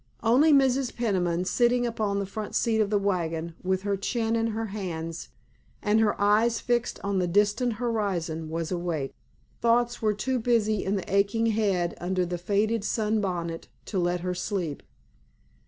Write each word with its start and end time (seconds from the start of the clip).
Only 0.23 0.51
Mrs. 0.51 0.95
Peniman, 0.95 1.45
sitting 1.45 1.85
upon 1.85 2.17
the 2.17 2.25
front 2.25 2.55
seat 2.55 2.79
of 2.81 2.89
the 2.89 2.97
wagon, 2.97 3.53
with 3.61 3.83
her 3.83 3.95
chin 3.95 4.35
in 4.35 4.47
her 4.47 4.65
hands, 4.73 5.29
and 5.79 5.99
her 5.99 6.19
eyes 6.19 6.59
fixed 6.59 6.99
on 7.03 7.19
the 7.19 7.27
distant 7.27 7.73
horizon, 7.73 8.49
was 8.49 8.71
awake. 8.71 9.13
Thoughts 9.61 10.01
were 10.01 10.15
too 10.15 10.39
busy 10.39 10.83
in 10.83 10.95
the 10.95 11.13
aching 11.15 11.45
head 11.53 11.95
under 12.01 12.25
the 12.25 12.39
faded 12.39 12.83
sunbonnet 12.83 13.67
to 13.85 13.99
let 13.99 14.21
her 14.21 14.33
sleep. 14.33 14.81